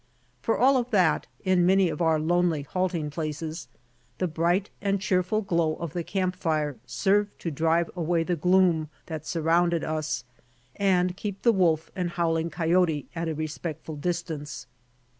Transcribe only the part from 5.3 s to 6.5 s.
glow of the camp